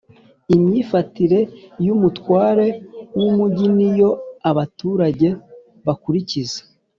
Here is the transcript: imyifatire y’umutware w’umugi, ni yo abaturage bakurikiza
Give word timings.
imyifatire 0.55 1.39
y’umutware 1.85 2.67
w’umugi, 3.19 3.67
ni 3.77 3.89
yo 3.99 4.09
abaturage 4.49 5.27
bakurikiza 5.85 6.61